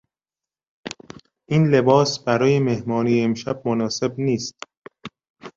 این 1.45 1.67
لباس 1.67 2.23
برای 2.23 2.59
مهمانی 2.59 3.23
امشب 3.23 3.67
مناسب 3.67 4.15
نیست. 4.19 4.63